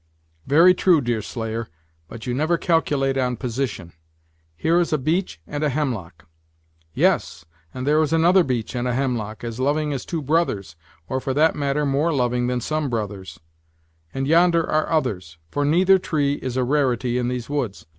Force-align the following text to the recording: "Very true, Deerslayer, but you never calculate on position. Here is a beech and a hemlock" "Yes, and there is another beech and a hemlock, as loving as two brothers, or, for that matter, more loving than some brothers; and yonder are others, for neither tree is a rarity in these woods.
"Very 0.47 0.73
true, 0.73 0.99
Deerslayer, 0.99 1.67
but 2.07 2.25
you 2.25 2.33
never 2.33 2.57
calculate 2.57 3.19
on 3.19 3.37
position. 3.37 3.93
Here 4.57 4.79
is 4.79 4.91
a 4.91 4.97
beech 4.97 5.39
and 5.45 5.63
a 5.63 5.69
hemlock" 5.69 6.25
"Yes, 6.95 7.45
and 7.71 7.85
there 7.85 8.01
is 8.01 8.11
another 8.11 8.43
beech 8.43 8.73
and 8.73 8.87
a 8.87 8.95
hemlock, 8.95 9.43
as 9.43 9.59
loving 9.59 9.93
as 9.93 10.03
two 10.03 10.23
brothers, 10.23 10.75
or, 11.07 11.19
for 11.19 11.35
that 11.35 11.55
matter, 11.55 11.85
more 11.85 12.11
loving 12.11 12.47
than 12.47 12.61
some 12.61 12.89
brothers; 12.89 13.39
and 14.11 14.27
yonder 14.27 14.67
are 14.67 14.89
others, 14.89 15.37
for 15.51 15.63
neither 15.63 15.99
tree 15.99 16.33
is 16.41 16.57
a 16.57 16.63
rarity 16.63 17.19
in 17.19 17.27
these 17.27 17.47
woods. 17.47 17.85